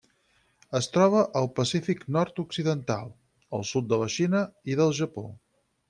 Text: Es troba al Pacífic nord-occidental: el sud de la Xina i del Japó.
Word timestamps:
Es 0.79 0.87
troba 0.95 1.21
al 1.41 1.49
Pacífic 1.59 2.01
nord-occidental: 2.17 3.13
el 3.59 3.69
sud 3.75 3.91
de 3.95 4.03
la 4.05 4.13
Xina 4.19 4.45
i 4.75 4.81
del 4.83 5.01
Japó. 5.03 5.29